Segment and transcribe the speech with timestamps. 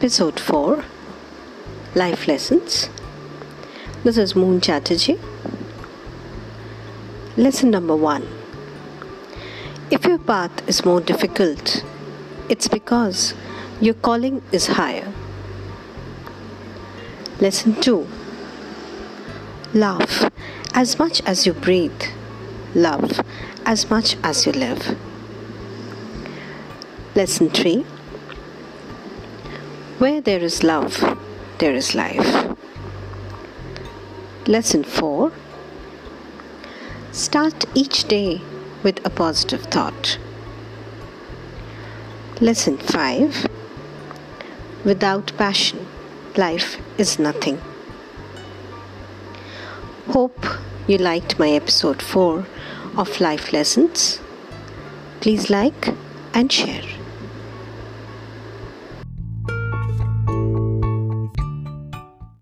[0.00, 0.82] Episode 4
[1.94, 2.88] Life Lessons.
[4.02, 5.18] This is Moon Chatterjee.
[7.36, 8.26] Lesson number 1
[9.90, 11.84] If your path is more difficult,
[12.48, 13.34] it's because
[13.78, 15.12] your calling is higher.
[17.38, 18.08] Lesson 2
[19.74, 20.32] Laugh
[20.72, 22.02] as much as you breathe,
[22.74, 23.20] love
[23.66, 24.96] as much as you live.
[27.14, 27.84] Lesson 3
[30.00, 30.98] Where there is love,
[31.58, 32.56] there is life.
[34.46, 35.30] Lesson 4
[37.12, 38.40] Start each day
[38.82, 40.16] with a positive thought.
[42.40, 43.46] Lesson 5
[44.86, 45.86] Without passion,
[46.34, 47.60] life is nothing.
[50.06, 50.46] Hope
[50.86, 52.46] you liked my episode 4
[52.96, 54.18] of Life Lessons.
[55.20, 55.92] Please like
[56.32, 56.99] and share.